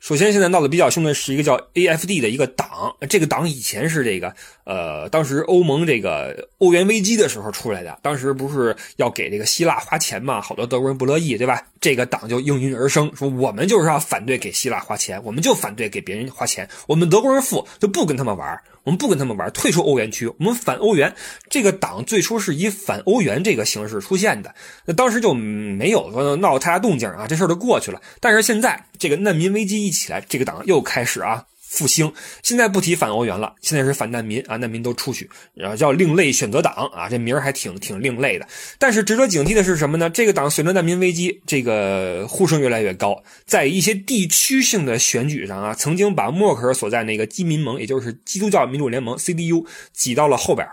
[0.00, 11.64] 首先，现在闹得比较凶的是一个叫 AFD 的一个党，这个党以前是这个，呃，当时欧盟这个欧元危机的时候出来的，当时不是要给这个希腊花钱嘛，好多德国人不乐意，对吧？
[11.80, 18.60] 这个党就应运而生，说我们就是要反对给希腊花钱，我们就反对给别人花钱，我们德国人富就不跟他们玩。
[18.84, 21.14] 我们不跟他们玩，退出欧元区，我们反欧元。
[21.48, 28.00] 这个党最初是以反欧元这个形式出现的，那当时就没有说闹太大动静啊，这事儿就过去了。
[28.20, 31.44] 但是现在这个难民危机一起来，这个党又开始啊。
[31.72, 38.46] 复兴，现在不提反欧元了，现在是反难民啊，难民都出去，然后叫另类选择党啊，这名儿还挺挺另类的。
[38.78, 40.10] 但是值得警惕的是什么呢？
[40.10, 50.68] 这个党随着难民危机，这个呼声越来越高，在一些地区性的选举上啊，曾经把默克尔所在那个基民盟，也就是基督教民主联盟 （CDU） 挤到了后边。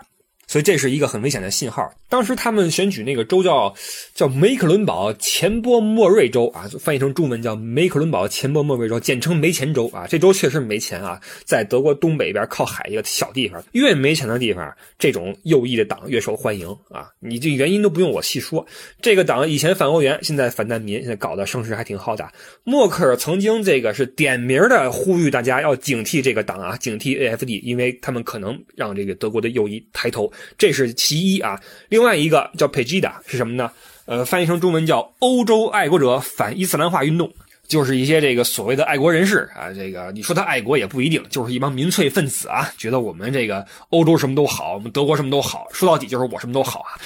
[0.50, 1.88] 所以这是一个很危险的信号。
[2.08, 3.72] 当时他们选举那个州叫
[4.16, 10.08] 叫梅克伦堡前波莫瑞州啊，翻译成中文叫梅克伦堡前波莫瑞州，简称没钱州啊。
[10.08, 17.08] 这州确实没钱啊，在德国东北边靠海一个小地方，越没钱的地方，这种右翼的党越受欢迎啊。
[17.20, 18.66] 你这原因都不用我细说。
[19.00, 22.32] 这个党以前反欧元，现在反难民，现在搞得声势还挺浩大。
[22.64, 30.28] 默克尔曾经这个是点名的呼吁大家要警惕这个党啊，警惕 AFD，因为他们可能让这个德国的右翼抬头。
[30.58, 33.70] 这是其一啊，另外一个叫 Pegida 是什么呢？
[34.06, 37.32] 呃，翻译成中文叫欧洲爱国者反伊斯兰化运动，
[37.68, 46.98] 就是一些这个所谓的爱国人士啊，这个你说他爱国也不一定，就是一帮民粹分子啊，觉得我们这个欧洲什么都好，我们德国什么都好，说到底就是我什么都好啊，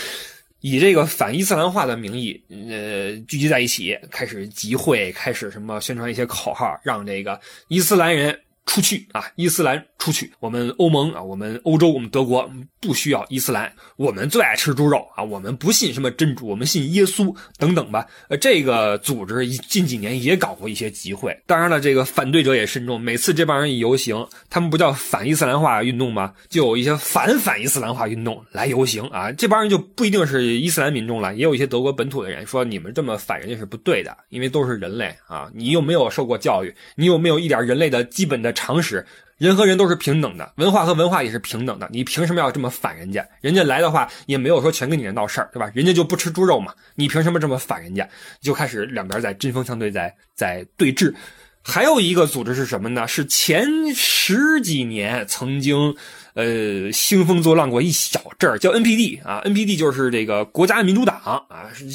[0.61, 9.85] 以这个反伊斯兰化的名义，呃，聚集在一起，开始集会，开始什么宣传一些口号，让这个伊斯兰人出去啊，伊斯兰。
[9.97, 12.47] 出去，我们欧盟啊，我们欧洲，我们德国
[12.79, 18.07] 不需要伊斯兰，我们最爱吃猪肉啊，我们不信什么真主，我们信耶稣等等吧。
[18.29, 23.01] 呃，这个组织近几年也搞过一些集会，当然了，这个反对者也慎重。
[23.01, 26.35] 每次这帮人一游行，他们不叫反伊斯兰化运动吗？
[26.51, 29.33] 就有一些反反伊斯兰化运动来游行啊。
[29.33, 39.05] 这帮人就不一定是伊斯兰民众了，也有一些德国本土的人说你们这么反人家是不对的，因为都是人类啊，你又没有受过教育，你有没有一点人类的基本的常识？
[39.37, 41.89] 人和人都是平等的，文化和文化也是平等的。
[41.93, 43.27] 你凭什么要这么反人家？
[43.41, 45.69] 人家来的话也没有说全跟你闹事儿，对吧？
[45.75, 48.09] 人家就不吃猪肉嘛，你凭什么这么反人家？
[48.41, 51.13] 就开始两边在针锋相对，在在对峙。
[51.65, 53.09] 还有一个组织是什么呢？
[53.09, 55.97] 是前十几年曾经
[56.35, 61.43] 呃兴风作浪过一小阵儿，叫 NPD 啊，NPD 就是这个国家民主党啊。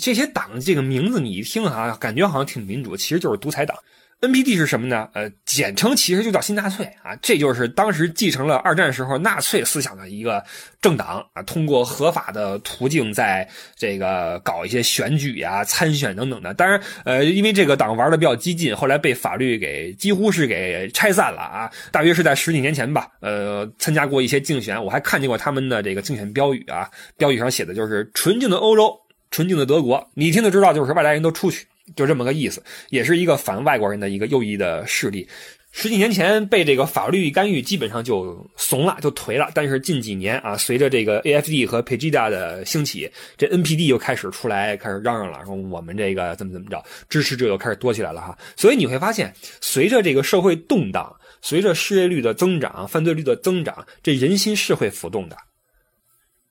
[0.01, 3.77] 这些党这个名字你一听啊，感觉好像挺民主，其实就是独裁党。
[4.21, 5.07] NPD 是什么呢？
[5.13, 10.43] 呃，简称其实就叫新纳粹啊，这就是当时继承了二战时候纳粹思想的一个
[10.81, 16.53] 政党啊，通过合法的途径在这个搞一些选举呀、参选等等的。
[16.53, 21.71] 当然，呃，因为这个党玩的比较激进，后来被法律给几乎是给拆散了啊。
[21.89, 28.99] 大约是在十几年前吧，呃，参加过一些竞选，我还看见过他们的这个竞选标语啊，标语上写的就是“纯净的欧洲，
[29.31, 31.67] 纯净的德国”，你听就知道就是外来人都出去。
[31.95, 35.27] 就这么个意思，也是一个反外国人的一个右翼的势力。
[35.71, 39.51] 十几年前被这个法律干预，基本上就怂了，就颓了。
[39.53, 48.35] 但是近几年啊，随着这个 AFD 和 Pegida 的兴起，这 NPD 又开始出来，开始嚷嚷了，说我们这个怎么怎么着，支持者又开始多起来了哈。
[48.57, 55.37] 所以你会发现，随着这个社会动荡，随着失业率的增长、犯罪率的增长，这人心是会浮动的。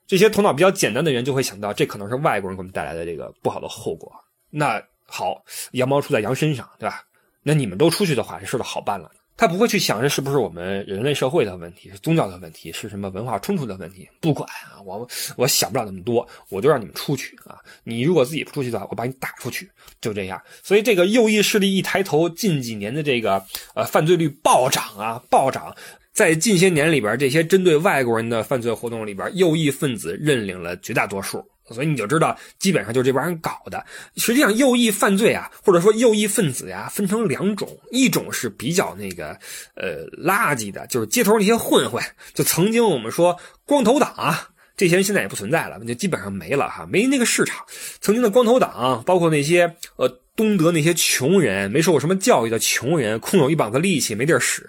[0.07, 4.13] 这些头脑比较简单的人就会想到，这可能是外国人给我们带来的这个不好的后果。
[4.49, 5.43] 那好，
[5.73, 7.03] 羊毛出在羊身上，对吧？
[7.43, 9.11] 那你们都出去的话，这事就好办了。
[9.39, 14.09] 他不会去想这是不是我们人类社会的问题，是宗教的问题，是什么文化冲突的问题？
[14.21, 17.57] 不管啊，我我想不了那么多，我就让你们出去啊！
[17.85, 20.43] 你如果自己不出去的话，我把你打出去，就这样。
[20.63, 23.43] 所以这个右翼势力一抬头，近几年的这个
[23.75, 25.73] 呃犯罪率暴涨啊，暴涨。
[26.13, 31.49] 在近些年里边，这些针对外国人的犯罪活动里边，右翼分子认领了绝大多数。
[31.75, 33.85] 所以你就知道，基本上就是这帮人搞的。
[34.17, 39.39] 实际上，右翼犯罪啊，或者说右翼分子呀，分成两种：一种是比较那个
[39.75, 42.03] 呃垃圾的，就是街头那些混混，
[42.35, 47.67] 就曾经我们说光头党啊，这些人现在也不存在了，就基本上没了哈，没那个市场。
[48.01, 50.21] 曾经的光头党，包括那些呃。
[50.39, 54.65] 东德那些穷人，没受过什么教育的穷人，空有一膀子力气没地儿使，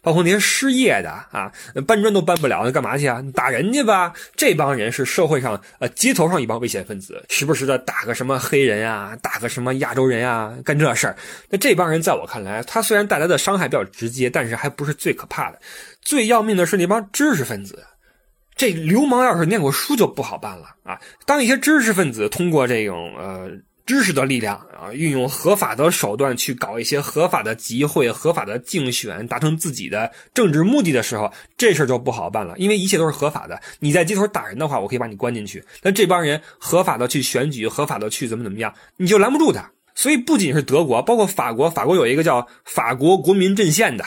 [0.00, 1.52] 包括那些失业的啊，
[1.86, 3.22] 搬砖都搬不了，那干嘛去啊？
[3.34, 4.14] 打人去吧！
[4.34, 11.14] 这帮人是社会上呃街头上一帮危险分子，时不时的打个什么黑人啊，打个什么亚洲人啊，干这事儿。
[11.50, 15.60] 那这帮人在我看来，他虽然带来的伤害比较直接，但是还不是最可怕的。
[16.00, 17.84] 最要命的是那帮知识分子，
[18.60, 21.00] 这流氓要是念过书就不好办了啊！
[21.24, 23.50] 当一些知识分子通过这种呃。
[23.86, 32.54] 知识的力量啊，运用合法的手段去搞一些合法的集会、合法的竞选，达成自己的政治目的的时候，这事儿就不好办了。
[32.56, 33.60] 因为一切都是合法的。
[33.80, 35.64] 你在街头打人的话，我可以把你关进去。
[35.82, 39.68] 那这帮人合法的去选举，合法的去怎么怎么样，你就拦不住他。
[39.96, 44.04] 所以不仅是德国，包括法国，法国有一个叫法国国民阵线的，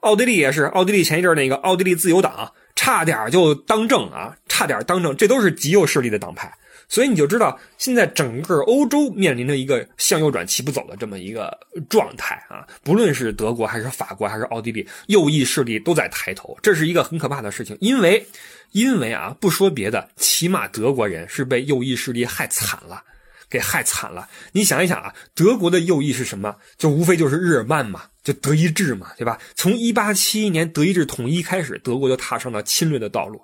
[0.00, 0.64] 奥地利也是。
[0.64, 2.50] 奥地利前一阵那个奥地利自由党
[2.82, 6.50] 差点就当政啊，差点当政，这都是极右势力的党派。
[6.88, 11.54] 所以你就知道，现在整个欧洲面临着一个向右转齐不走的这么一个
[11.90, 12.66] 状态啊！
[12.82, 17.76] 不论是德国还是法国还是奥地利，右翼势力都在抬头，这是一个很可怕的事情。
[17.82, 18.26] 因为，
[18.72, 23.02] 因为啊，不说别的，起码德国人是被右翼势力害惨了，
[23.50, 24.28] 给害惨了。
[24.52, 26.56] 你想一想啊，德国的右翼是什么？
[26.78, 29.38] 就无非就是日耳曼嘛，就德意志嘛，对吧？
[29.56, 33.42] 从一八七一年德意志统一开始，德国就踏上了侵略的道路。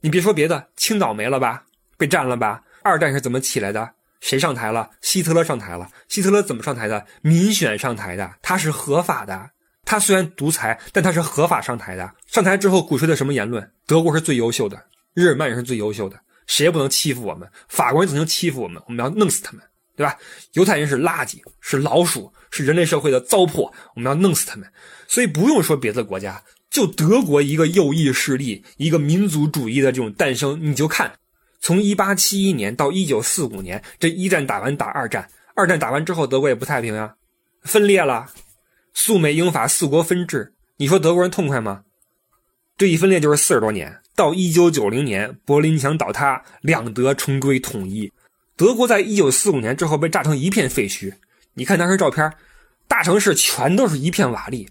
[0.00, 1.64] 你别说别的，青岛没了吧？
[1.96, 2.62] 被占了吧？
[2.82, 3.92] 二战是怎么起来的？
[4.20, 4.90] 谁上台了？
[5.00, 5.88] 希特勒上台了。
[6.08, 7.06] 希特勒怎么上台的？
[7.22, 9.50] 民选上台的，他是合法的。
[9.84, 12.12] 他虽然独裁，但他是合法上台的。
[12.26, 13.70] 上台之后鼓吹的什么言论？
[13.86, 17.48] 德国是最优秀的，日耳曼也是最优秀的，谁也不能欺负我们。
[17.68, 19.62] 法国人曾经欺负我们，我们要弄死他们，
[19.96, 20.16] 对吧？
[20.52, 24.70] 犹太人是垃圾，是老鼠，是人类社会的糟粕，我们要弄死他们。
[25.08, 31.12] 所以不用说别的国家，就德国一个右翼势力，一个民族主义的这种诞生，你就看。
[31.60, 37.14] 从一八七一年到一九四五年，这一战打完打二战，二战打完之后，德国也不太平啊，
[37.62, 38.30] 分裂了，
[38.94, 41.82] 苏美英法四国分治，你说德国人痛快吗？
[42.76, 48.10] 这一分裂就是四十多年，到一九九零年柏林墙倒塌，两德重归统一，
[48.56, 51.12] 德国在一九四五年之后被炸成一片废墟。
[51.52, 52.32] 你看当时照片，
[52.88, 54.66] 大城市全都是一片瓦砾，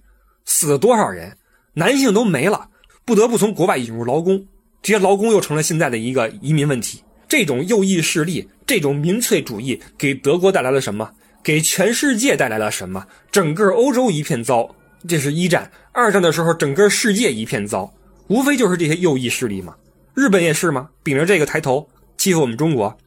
[0.46, 1.38] 死了多少人，
[1.76, 2.70] 男性都没了，
[3.06, 4.48] 不得不从国外引入劳工。
[4.82, 7.04] 这些劳工又成了现在的一个移民问题。
[7.28, 11.12] 这种右翼势力，这种民粹主义，给德国带来了什么？
[11.44, 13.06] 给全世界带来了什么？
[13.32, 14.76] 整个欧洲一片糟。
[15.08, 17.94] 这是一战、二战的时候，整个世界一片糟。
[18.28, 19.76] 无非就是这些右翼势力嘛。
[20.14, 20.90] 日本也是吗？
[21.04, 22.98] 秉着这个抬头欺负我们中国。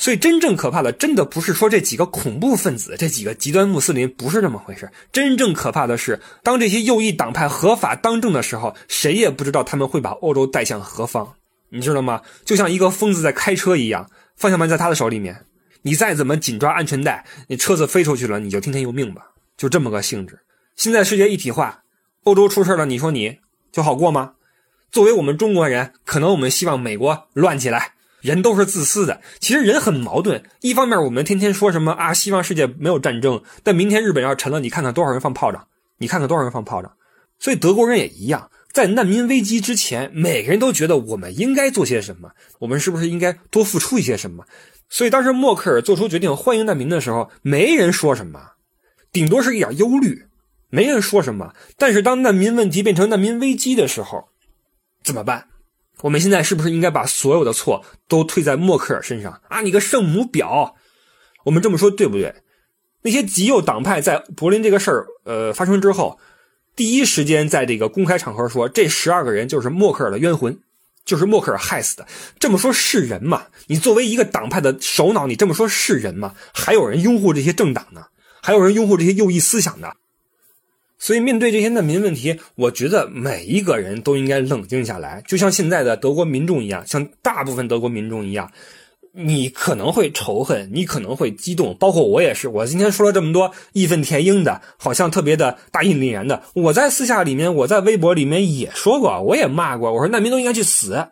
[0.00, 4.88] 所以真正可怕的，真的不是说这几个恐怖分子、这几个极端穆斯林，不是这么回事。
[5.10, 11.34] 真正可怕的是，当这些右翼党派合法当政的时候，谁也不知道他们会把欧洲带向何方。
[11.70, 12.22] 你知道吗？
[12.44, 15.44] 就像一个疯子在开车一样，方向盘在他的手里面，
[15.82, 20.38] 你再怎么紧抓安全带，你车子飞出去了，你就听天由命吧，就这么个性质。
[20.76, 21.82] 现在世界一体化，
[22.22, 23.38] 欧洲出事了，你说你
[23.72, 24.34] 就好过吗？
[24.90, 27.92] 作为我们中国人，可能我们希望美国乱起来。
[28.20, 30.42] 人都是自私的，其实人很矛盾。
[30.60, 36.92] 一方面，我们天天说什么啊，希望世界没有战争，但明天日本要沉了，你看看多少人放炮仗，你看看多少人放炮仗。
[37.38, 44.44] 所以德国人也一样，在难民危机之前，每个人都觉得我们应该做些什么，我们是不是应该多付出一些什么？
[44.88, 48.40] 所以当时默克尔做出决定欢迎难民的时候，没人说什么，
[49.12, 50.24] 顶多是一点忧虑，
[50.70, 51.52] 没人说什么。
[51.76, 54.28] 但是当难民问题变成难民危机的时候，
[55.02, 55.46] 怎么办？
[56.02, 59.60] 我们现在是不是应该把所有的错都推在默克尔身上啊？
[59.62, 60.74] 你个圣母婊！
[61.44, 62.34] 我们这么说对不对？
[63.02, 66.18] 那些极右党派在柏林这个事儿呃发生之后，
[66.76, 70.60] 第一时间在这个公开场合说，这十二个人就是默克尔的冤魂，
[71.04, 72.06] 就是默克尔害死的。
[72.38, 73.46] 这么说是人吗？
[73.66, 76.34] 你作为一个党派的首脑，你这么说是人吗？
[76.52, 78.06] 还有人拥护这些政党呢？
[78.42, 79.92] 还有人拥护这些右翼思想呢？
[80.98, 88.50] 所以，面对这些难民问题，我觉得每一个人都应该冷静下来，就像现在的德国民众一样，像大部分德国民众一样，
[89.12, 92.48] 你可能会仇恨，你可能会激动，包括我也是。
[92.48, 96.42] 我今天说了这么多义愤填膺的，好像特别的大义凛然的。
[96.54, 101.08] 我在私下里面，我在微博里面也说过，我也骂过，我说难民都应该去死。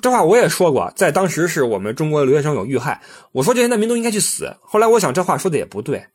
[0.00, 3.02] 这话我也说过，在当时是我们中国留学生有遇害，
[3.32, 4.54] 我说这些难民都应该去死。
[4.60, 6.06] 后来我想，这话说的也不对，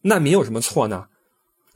[0.00, 1.04] 难民有什么错呢？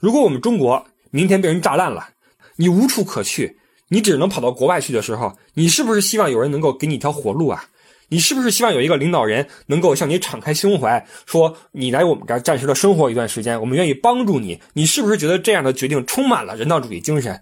[0.03, 2.09] 如果我们中国明天被人炸烂了，
[2.57, 7.69] 你无处可去，你只能跑到国外去的时候，你是不是希望有人能够给你一条活路啊？
[8.09, 14.59] 你是不是希望有一个领导人能够向你敞开胸怀，说你来我们这儿暂时的生活一段时间，我们愿意帮助你？
[14.73, 17.39] 你是不是觉得这样的决定充满了人道主义精神？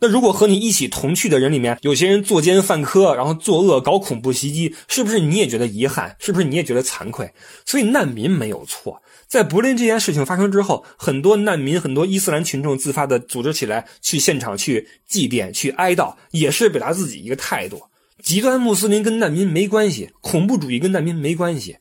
[0.00, 6.16] 那如果和你一起同去的人里面，有些人作奸犯科，然后作恶搞恐怖袭击，是不是你也觉得遗憾？
[6.18, 7.32] 是不是你也觉得惭愧？
[7.64, 9.00] 所以难民没有错。
[9.30, 17.80] 在柏林这件事情发生之后，很多难民、很多伊斯兰群众自发的组织起来，去现场去祭奠、去哀悼，也是表达自己一个态度：
[18.20, 21.76] 极端穆斯林跟难民没关系，恐怖主义跟难民没关系，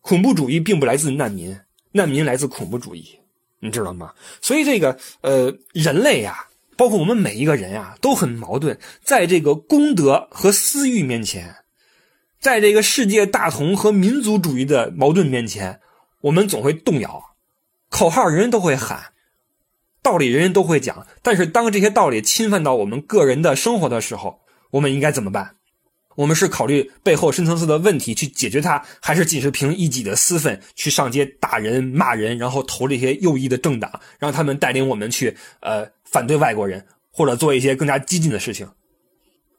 [0.00, 1.58] 恐怖主义并不来自难民，
[1.90, 3.18] 难民来自恐怖主义，
[3.58, 4.12] 你知道吗？
[4.40, 6.46] 所以这个呃，人类呀。
[6.74, 8.76] 包括我们每一个人啊，都很矛盾。
[9.04, 11.54] 在这个公德和私欲面前，
[12.40, 15.80] 在这个世界大同和民族主义的矛盾面前，
[16.22, 17.36] 我们总会动摇。
[17.88, 19.12] 口号人人都会喊，
[20.02, 25.56] 道理人人都会讲，但是当这些道理侵犯到我们个人的生活的时候，我们应该怎么办？
[26.16, 38.68] 我们是考虑背后深层次的问题去解决它，还是仅是凭一己的私愤去上街打人、骂人，然后投这些右翼的政党，让他们带领我们去呃反对外国人，或者做一些更加激进的事情？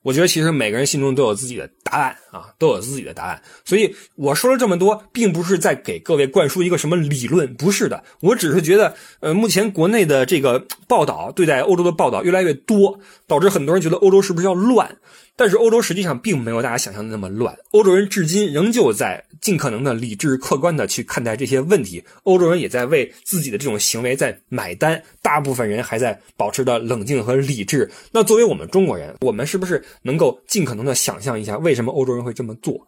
[0.03, 3.41] 我觉得其实每个人心中都有自己的答案啊，都有自己的答案。
[3.65, 8.03] 所以我说了这么多，并不是在给各位灌输一个什么理论，不是的。
[8.19, 14.97] 我只是觉得，呃，目前国内的这个报道，对待欧洲的报道越来越多，导致很多人觉得欧洲是不是要乱？
[15.35, 27.91] 但是欧洲实际上并没有大家想象的那么乱，欧洲人至今仍旧在尽可能的理智客观的去看待这些问题，欧洲人也在为自己的这种行为在买单，大部分人还在保持着冷静和理智。
[28.13, 32.87] 那作为我们中国人，我们是不是能够尽可能的想象一下，为什么欧洲人会这么做？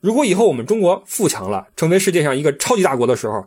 [0.00, 3.42] 如果以后我们中国富强了，成为世界上一个超级大国的时候，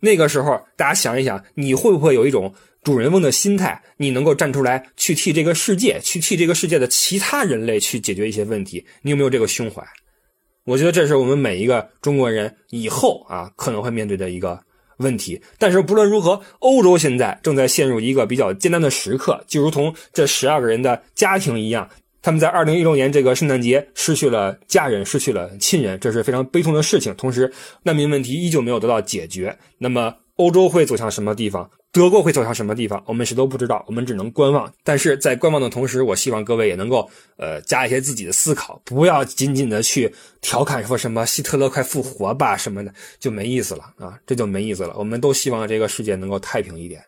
[0.00, 2.52] 那个时候大家想一想，你会不会有一种？
[2.82, 9.86] 主人翁的心态，你能够站出来去替这个世界，去替这个世界的其他人类去解决一些问题，你有没有这个胸怀？
[10.70, 14.56] 我觉得这是我们每一个中国人以后啊可能会面对的一个
[14.98, 15.40] 问题。
[15.58, 21.90] 但是不论如何，欧洲现在正在陷入一个比较艰难的时刻，就如同这十二个人的家庭一样，
[22.22, 27.12] 他们在二零一六年这个圣诞节失去了家人，失去了亲人，这是非常悲痛的事情。
[27.16, 27.52] 同时，
[27.82, 29.58] 难民问题依旧没有得到解决。
[29.76, 31.68] 那么，欧洲会走向什么地方？
[31.92, 33.02] 德国会走向什么地方？
[33.06, 34.72] 我们谁都不知道，我们只能观望。
[34.84, 44.94] 但是在观望的同时，我希望各位也能够呃加一些自己的思考，不要仅仅的去调侃说什么希特勒快复活吧什么的，就没意思了啊，这就没意思了。
[44.96, 47.02] 我们都希望这个世界能够太平一点，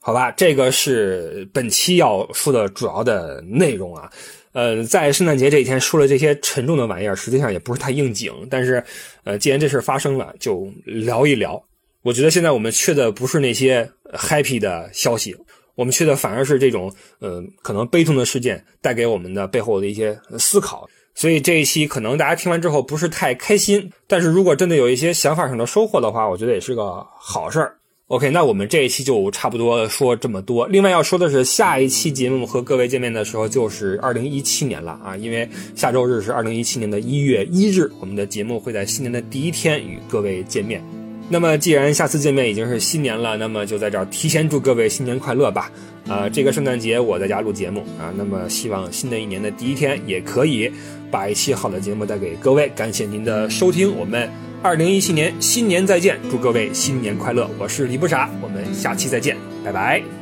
[0.00, 0.32] 好吧？
[0.32, 4.10] 这个是本期要说的主要的内容啊。
[4.52, 8.32] 呃，在圣诞节这一天说了这些沉重的玩意儿，实际上也不是太应景。
[8.50, 8.82] 但是，
[9.22, 11.62] 呃，既然这事发生了，就聊一聊。
[12.02, 15.36] 我觉得现在我们缺的不是那些 happy 的消息，
[15.74, 20.88] 我们去的反而是这种呃可能悲痛的事件带给我们的背后的一些思考。
[21.14, 27.74] 所以这一期可能大家听完之后不是太开心，但是如果真的有一些想法上的收获的话，我觉得也是个好事儿。
[28.06, 30.66] OK，那我们这一期就差不多说这么多。
[30.68, 41.07] 另外要说的是，下一期节目和各位见面的时候就是二零一七年了啊，因为下周日是二零一七年的一月一日，我们的节目会在新年的第一天与各位见面。
[41.30, 45.70] 那么，既然下次见面已经是新年了，那么就在这儿提前祝各位新年快乐吧！
[46.08, 50.72] 啊，这个圣诞节我在家录节目啊，那么希望新的一年的第一天也可以
[51.10, 52.70] 把一期好的节目带给各位。
[52.74, 54.28] 感谢您的收听，我们
[54.62, 57.48] 二零一七年新年再见，祝各位新年快乐！
[57.58, 60.17] 我是李不傻，我们下期再见，拜拜。